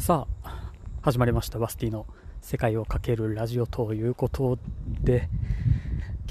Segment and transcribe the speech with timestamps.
[0.00, 0.70] さあ
[1.02, 1.58] 始まりました。
[1.58, 2.06] バスティの
[2.40, 4.58] 世界をかけるラジオということ
[5.02, 5.28] で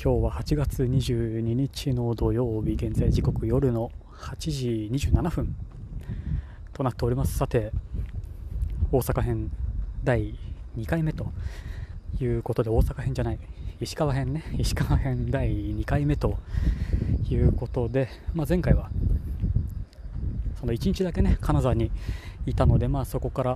[0.04, 5.56] 今日は8月22日の土曜日現在時刻夜の8時27分
[6.74, 7.38] となっております。
[7.38, 7.72] さて
[8.92, 9.52] 大阪編
[10.04, 10.34] 第
[10.76, 11.32] 2回目と
[12.20, 13.40] いうことで大阪編じゃない
[13.80, 14.44] 石川編ね。
[14.58, 16.40] 石川編第2回目と
[17.30, 18.90] いうことで、まあ、前回は
[20.60, 21.90] その1日だけね金沢に
[22.46, 23.56] いたので、まあ、そこから、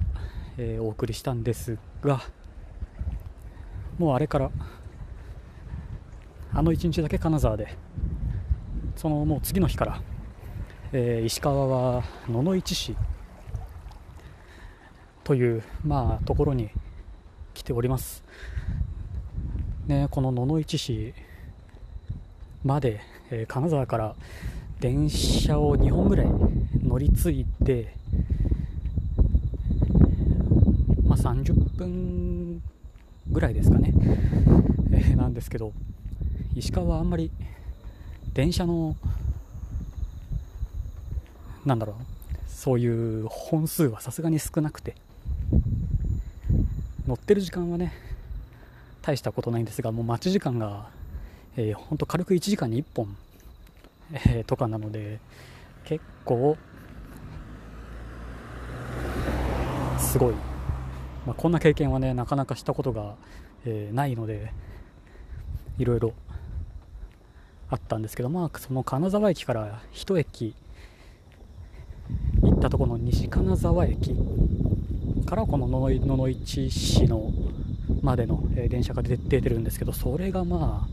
[0.58, 2.22] えー、お送りしたんですが
[3.98, 4.52] もうあれから
[6.54, 7.76] あの1日だけ金沢で
[8.96, 10.02] そのもう次の日から、
[10.94, 12.96] えー、石川は野々市市
[15.26, 16.70] という、まあ、ところに
[17.54, 18.24] 来ております、
[19.88, 21.14] ね、この野々市市
[22.64, 24.16] まで、えー、金沢から
[24.80, 26.28] 電車を2本ぐらい
[26.94, 27.92] 乗り継いで、
[31.08, 32.62] まあ、30分
[33.32, 33.92] ぐらいですかね、
[34.92, 35.74] えー、なんですけど
[36.56, 37.32] 石川はあんまり
[38.36, 38.96] 電車の
[41.66, 41.96] なんだろう
[42.48, 42.86] そうい
[43.22, 44.94] う本数はさすがに少なくて
[47.08, 47.92] 乗ってる時間はね
[49.02, 50.90] 大したことないんですがもう待ち時間が、
[51.58, 53.18] えー、ほんと軽く1時間に1本、
[54.28, 55.20] えー、とかなので
[55.86, 56.56] 結構
[60.14, 60.34] すごい、
[61.26, 63.16] まあ、こんな経験はねなかなかしたことが、
[63.66, 64.54] えー、ないので
[65.80, 66.14] いろいろ
[67.72, 70.54] あったんですけど、まあ、その金沢駅から1駅
[72.44, 74.16] 行ったところの西金沢駅
[75.26, 77.32] からこの野々市市の
[78.04, 80.88] までの、えー、電車が出てるんですけどそれがま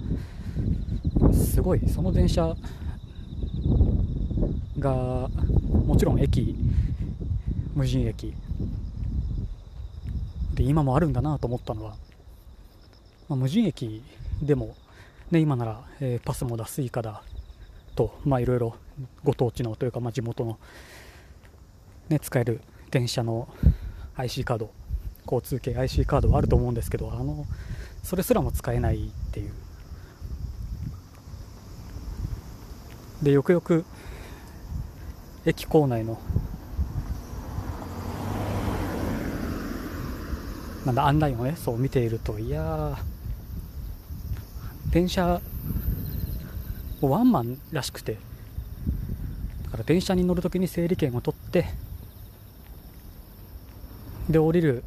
[1.29, 1.81] あすごい。
[1.91, 2.57] その電車
[4.79, 5.29] が
[5.85, 6.57] もちろん駅
[7.75, 8.35] 無人駅
[10.55, 11.97] で今もあるんだなと思ったのは、
[13.29, 14.03] まあ、無人駅
[14.43, 14.75] でも、
[15.31, 17.23] ね、今なら、えー、パスモだスイカだ
[17.95, 18.75] といろいろ
[19.25, 20.59] ご当地のというか、まあ、地元の、
[22.09, 22.61] ね、使える
[22.91, 23.49] 電車の
[24.17, 24.71] IC カード
[25.25, 27.47] 交通系 IC カードはあると思うんですけどあの
[28.03, 29.53] それすらも使えないっていう。
[33.23, 33.85] でよくよく
[35.45, 36.19] 駅構内の
[40.91, 42.99] なんだ案内をねそう見ているといや
[44.91, 45.41] 電車
[47.01, 48.19] ワンマンらしくて
[49.65, 51.67] だから電車に乗るときに整理券を取って
[54.29, 54.83] で降りる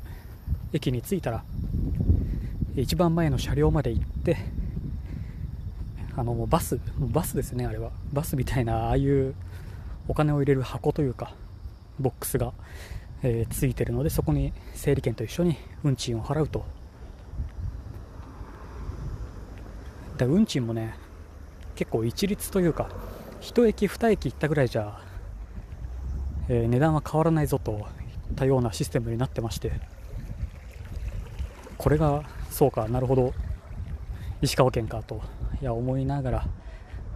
[0.74, 1.46] 駅に着いたら
[2.75, 4.38] 一番前の車両まで行って
[6.18, 7.92] あのバスバスですねあれは。
[8.12, 9.36] バスみたいなああいう
[10.09, 11.34] お金を入れる箱というか
[11.97, 12.52] ボックスが、
[13.24, 16.66] えー、ついてるのでそこに整理券と一緒に運賃を払うと。
[20.18, 20.96] で運賃もね
[21.76, 22.90] 結構一律というか
[23.42, 25.00] 1駅2駅行ったぐらいじゃ、
[26.50, 29.72] えー、値段は変わらないぞといったようなシステムになってまして。
[31.78, 33.34] これがそうかなるほど。
[34.42, 35.22] 石川県かと
[35.62, 36.48] いや思いながら。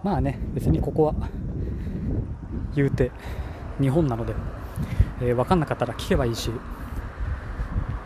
[0.04, 1.16] まあね別にここは
[2.76, 3.12] 言うて
[3.80, 4.34] 日本なので、
[5.22, 6.52] えー、分かんなかったら聞けばいいし、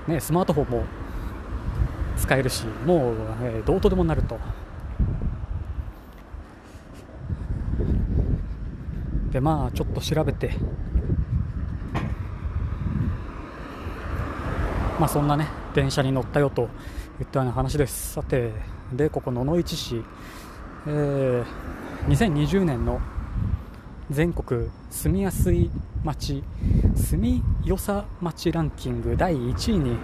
[0.07, 0.83] ね、スマートフォンも
[2.17, 4.39] 使えるしもう、えー、どうとでもなると。
[9.31, 10.51] でまあちょっと調べて
[14.99, 16.63] まあそんなね電車に乗ったよと
[17.21, 18.13] いったような話です。
[18.13, 18.51] さて
[18.91, 20.03] でここ野々市市、
[20.85, 21.45] えー、
[22.07, 22.99] 2020年の
[24.11, 25.71] 全国住みやすい
[26.03, 26.43] 街
[26.95, 29.95] 住みよさ街ランキング第1位に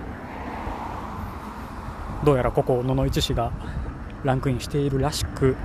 [2.23, 3.51] どうやらここ野々市市が
[4.23, 5.57] ランクインしているらしく。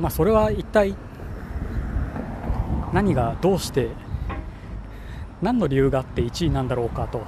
[0.00, 0.96] まあそれは一体
[2.92, 3.90] 何がどうして
[5.40, 7.22] 何の理由があって1位なんだろうかと。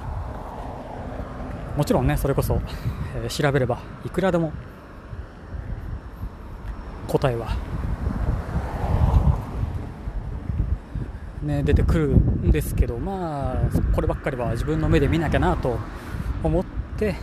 [1.77, 2.59] もちろんねそれこそ、
[3.15, 4.51] えー、調べればいくらでも
[7.07, 7.55] 答えは
[11.45, 15.77] ね、出てくるんですけど、まあ、こればっかりは自分の目で見なきゃなと
[16.43, 16.65] 思っ
[16.97, 17.15] て、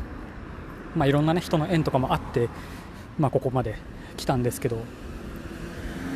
[0.95, 2.49] まあ、いろんな、ね、人の縁とかもあって、
[3.19, 3.77] まあ、ここまで
[4.17, 4.77] 来たんですけど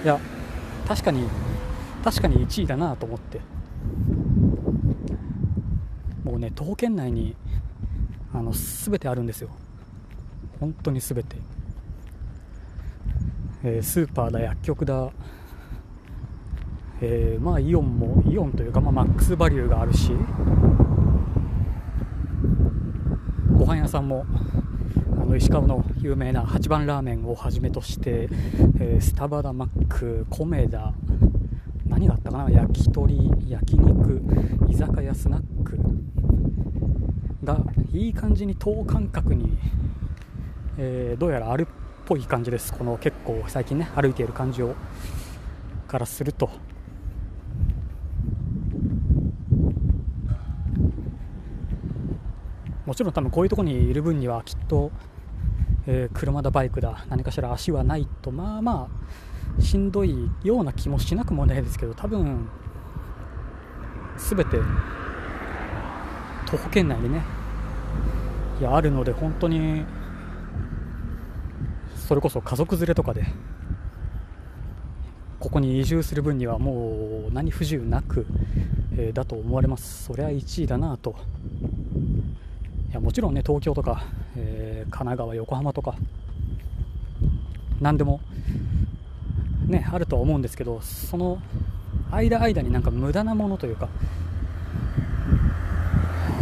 [0.05, 0.21] いや
[0.87, 1.29] 確かに
[2.05, 3.41] 確かに1位だなと思って。
[6.23, 7.37] もうね徒歩圏内に
[8.33, 9.51] あの全てあるんですよ。
[10.61, 11.37] 本当に全て、
[13.63, 15.11] えー、スーパーだ薬局だ
[17.01, 20.13] えー、まあイオンもイオンというか、まあ、マックスバリューがあるし
[23.53, 24.25] ご飯屋さんも
[25.13, 28.29] あの石川の有名な八番ラーメンをはじめとして、
[28.79, 30.95] えー、スタバダマック、コメダ
[31.87, 34.23] 何があったかな焼き鳥、焼肉、
[34.69, 35.79] 居酒屋、スナック
[37.45, 37.59] が
[37.93, 39.59] いい感じに等間隔に、
[40.79, 41.67] えー、どうやらあるっ
[42.05, 44.75] ぽい感じです、この結構最近ね歩いている感じを
[45.89, 46.51] からすると。
[52.87, 54.93] もちろん多分こういうところにいる分にはきっと、
[55.87, 58.89] えー、車だバイクだ何かしら足はないとまあま
[59.59, 62.49] あしんどいような気もしなくもないですけど多分
[64.17, 64.59] 全て
[66.47, 67.23] 徒歩圏内にね
[68.61, 69.85] いやあるので本当に
[71.97, 73.25] それこそ家族連れとかで
[75.41, 78.27] ここに移住する分にはもう何不自由なく、
[78.93, 80.05] えー、だと思われます。
[80.05, 81.17] そりゃ1位だなと。
[82.97, 84.03] やもちろんね東京とか、
[84.37, 85.95] えー、神奈川、横浜とか
[87.81, 88.21] 何でも
[89.67, 91.39] ねあるとは思うんですけどその
[92.11, 93.89] 間間になんか無駄なものというか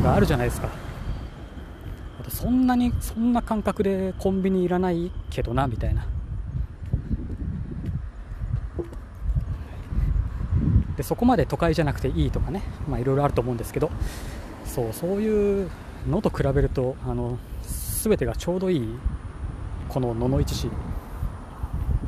[0.03, 0.69] があるじゃないですか。
[2.29, 6.07] そんなにそんな感覚でコンビニいらないけどなみたいな。
[10.97, 12.63] でそこまで都会じゃなくていいとかね
[13.01, 13.91] いろいろあると思うんですけど
[14.65, 15.71] そうそういう
[16.09, 17.39] のと比べるとあの
[18.03, 18.89] 全てがちょうどいい
[19.89, 20.71] この野々市市。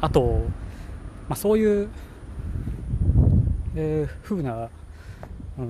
[0.01, 0.43] あと、
[1.29, 1.89] まあ、そういう、
[3.75, 4.69] えー、風な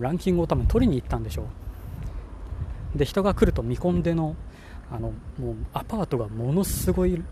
[0.01, 1.47] ランキングを多分取りに行ったんでしょ
[2.95, 2.99] う。
[2.99, 4.35] で人が来ると見込んでの
[4.91, 7.25] あのもうアパートがものすごい立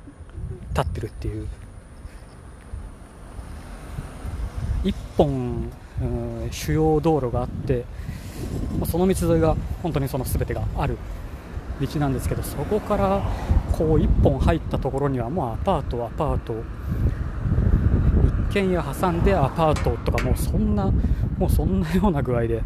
[0.81, 1.49] ってるっていう。
[4.85, 5.71] 1本、
[6.03, 7.85] うん、主要道路があって
[8.87, 10.99] その道沿いが本当にその全てがある
[11.81, 13.23] 道なんですけどそこから
[13.73, 16.55] こう1本入ったところにはもうアパートアパート
[18.51, 20.93] 一軒家挟んでアパートとかもうそんな
[21.39, 22.63] もうそんなような具合で。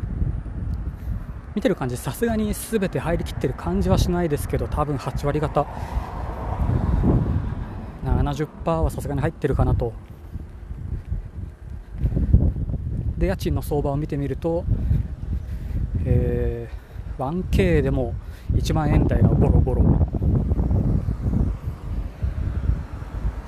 [1.55, 5.67] 見てる感じさすがに全て入りきってる感じはしないですけど多分8割方。
[8.05, 9.93] 70%はさすがに入ってるかなと。
[13.17, 14.65] で家賃の相場を見てみると、
[17.19, 18.15] 1K でも
[18.55, 19.83] 1万円台がゴロゴロ。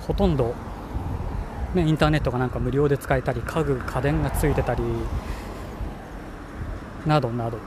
[0.06, 0.54] ほとんど、
[1.74, 4.82] ね、インターネットがなんか無料で使えたり家具家電がついてたり
[7.06, 7.58] などなど。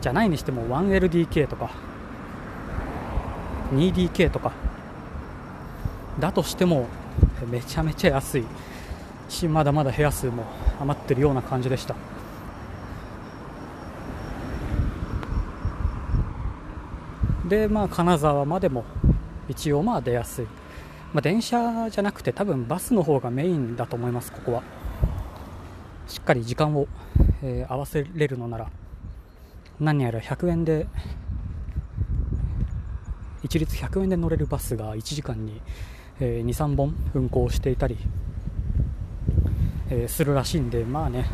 [0.00, 1.70] じゃないにしても 1LDK とか
[3.72, 4.52] 2DK とか。
[6.20, 6.86] だとしても
[7.50, 8.44] めちゃめちゃ安い。
[9.28, 10.44] しまだまだ部屋数も
[10.80, 11.96] 余ってるような感じでした。
[17.54, 18.84] で、まあ、金沢までも
[19.48, 20.44] 一応まあ出やすい、
[21.12, 24.62] まあ、電車じゃなくて多分バスの方がメインだと思いますここは。
[26.08, 26.88] しっかり時間を、
[27.42, 28.70] えー、合わせれるのなら。
[29.78, 30.86] 何やら100円で
[33.42, 35.60] 一律100円で乗れるバスが1時間に、
[36.20, 37.96] えー、23本運行していたり、
[39.90, 41.26] えー、するらしいんでまあね。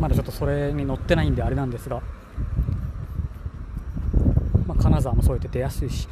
[0.00, 2.00] まだちょっとそれに乗ってないんであれなんですが。
[5.00, 6.06] 金沢もそうやって出やすいし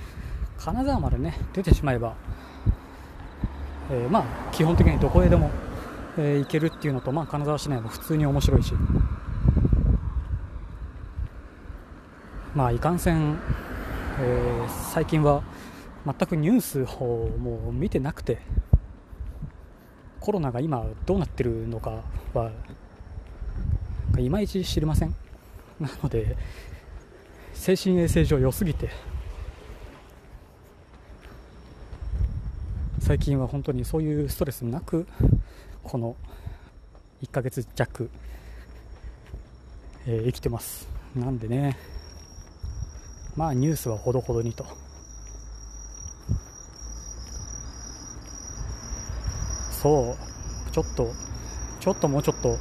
[0.57, 2.15] 金沢までね出てしまえば、
[3.91, 5.51] えー、まあ基本的にどこへでも、
[6.17, 8.75] えー、行けるっていうのと、まあ、金沢市内も普通に面白いし。
[12.55, 13.39] まあいかんせん、
[14.19, 15.43] えー、最近は
[16.05, 18.39] 全くニュースをもう見てなくて
[20.19, 22.03] コロナが今どうなってるのか
[22.35, 22.51] は
[24.19, 25.15] いまいち知りません。
[25.79, 26.37] なので
[27.59, 28.89] 精神衛生上良すぎて。
[33.01, 35.07] 最近は本当にそういうストレスなく
[35.83, 36.17] この
[37.23, 38.11] 1ヶ月弱、
[40.07, 40.89] えー、生きてます。
[41.17, 41.77] なんでね。
[43.37, 44.65] まあニュースはほどほどにと。
[49.73, 50.73] そう。
[50.73, 51.13] ちょっと
[51.81, 52.57] ちょっともうちょっと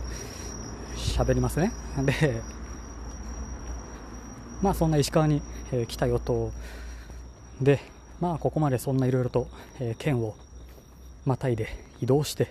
[0.96, 1.72] 喋りますね。
[2.04, 2.42] で
[4.62, 6.52] まあそんな石川に、えー、来たよと。
[7.62, 7.80] で
[8.20, 9.48] まあここまでそんないろいろと、
[9.80, 10.36] えー、県を
[11.26, 11.68] またいで
[12.02, 12.48] 移動して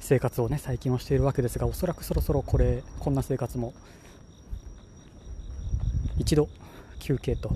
[0.00, 3.74] 生活をね最近はしているわけですがおそらくそろそろこれこんな生活も
[6.18, 6.48] 一度
[6.98, 7.50] 休憩と、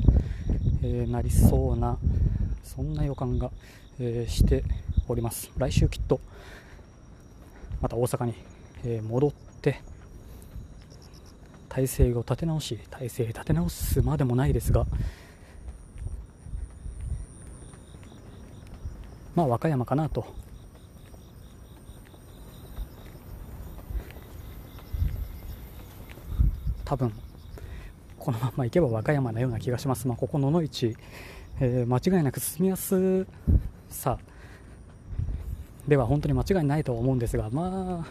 [0.83, 1.99] えー、なりそうな
[2.63, 3.51] そんな予感が、
[3.99, 4.65] えー、して
[5.07, 5.51] おります。
[5.57, 6.21] 来週きっと
[7.81, 8.35] また大阪に、
[8.85, 9.81] えー、戻って
[11.75, 14.87] 体制を立て直し体制立て直すまでもないですが
[19.35, 20.25] まあ和歌山かなと。
[26.85, 27.13] 多分
[28.19, 30.95] このままいけば和歌山のような気がします、まあ、ここ野々市、
[31.59, 33.27] えー、間違いなく進みやす
[33.89, 34.19] さ
[35.89, 38.07] では本当に間違いないと思うんですがまあ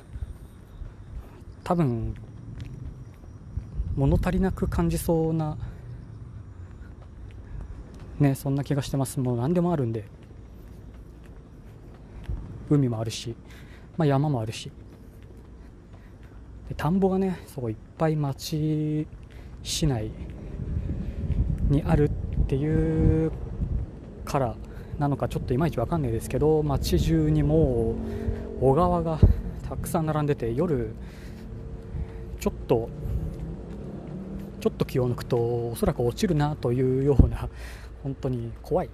[1.64, 2.16] 多分
[3.96, 5.58] 物足りなく感じそうな
[8.20, 9.20] ねそんな気がしてます。
[9.20, 10.06] もう何でもあるんで。
[12.70, 13.36] 海もあるし、
[13.98, 14.72] まあ、山もあるし。
[16.70, 19.06] で田んぼがねそういっぱい町
[19.64, 20.12] 市内
[21.70, 23.32] にあるっていう
[24.24, 24.56] から
[24.98, 27.96] なのかちょっといまいち分かんないですけど街中にも
[28.62, 29.20] う小川が
[29.68, 30.94] たくさん並んでて夜
[32.40, 32.90] ちょっと
[34.64, 37.50] ちょっと気を抜くとおそらく落ちるなというような
[38.02, 38.90] 本当に怖い。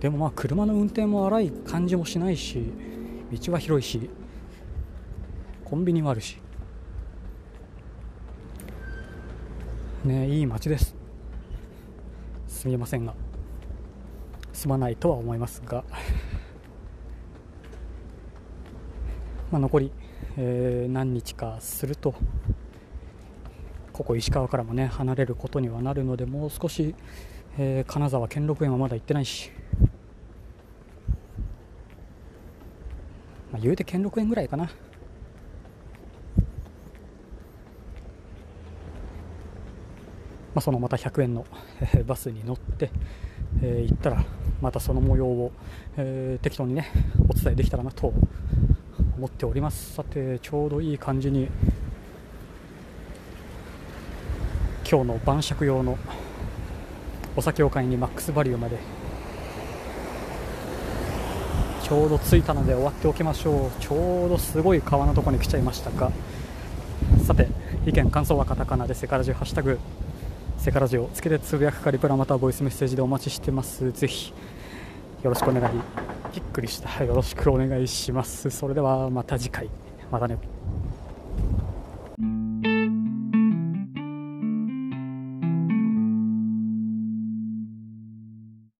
[0.00, 2.64] でもまあ車の運転も荒い感じもしないし
[3.30, 4.10] 道は広いし
[5.64, 6.36] コンビニもあるし。
[10.04, 10.96] ねいい街です。
[12.48, 13.14] すみませんが。
[14.52, 15.84] すまないとは思いますが。
[19.50, 19.92] まあ残り、
[20.36, 22.14] えー、何日かすると
[23.92, 26.94] ここ石川からもね離れることにはなるのでもう少し、
[27.58, 29.50] えー、金沢兼六園はまだ行ってないし
[33.56, 34.64] まあ、言うて兼六園ぐらいかな。
[34.64, 34.70] ま
[40.56, 41.46] あ、そのまた100円の、
[41.80, 42.90] えー、バスに乗って、
[43.62, 44.24] えー、行ったら
[44.62, 45.52] またその模様を、
[45.98, 46.90] えー、適当にね
[47.28, 48.14] お伝えできたらなと
[49.16, 49.94] 思っております。
[49.94, 51.48] さてちょうどいい感じに
[54.88, 55.98] 今日の晩酌用の
[57.34, 58.78] お酒を買いにマックスバリューまで
[61.82, 63.70] ちょうど着いたので終わっておきましょう。
[63.80, 66.12] ちょうどすごい川のとこに来ちゃいましたが
[67.24, 67.48] さて
[67.86, 69.78] 意見感想はカタカナでセカラジハッシュタグ
[70.58, 73.92] セカラジをつけてつぶやくかリプラまたはボイスメッセージでお待ちしてます。
[73.92, 74.32] ぜひ
[75.22, 77.04] よろしくお願いびっくりした。
[77.04, 78.50] よろしくお願いします。
[78.50, 79.68] それではまた次回。
[80.10, 80.55] またね。